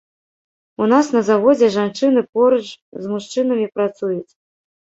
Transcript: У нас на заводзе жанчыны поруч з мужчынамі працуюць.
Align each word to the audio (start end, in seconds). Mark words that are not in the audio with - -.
У 0.85 0.87
нас 0.93 1.11
на 1.15 1.21
заводзе 1.27 1.69
жанчыны 1.77 2.19
поруч 2.39 2.65
з 2.71 3.03
мужчынамі 3.15 3.69
працуюць. 3.77 4.31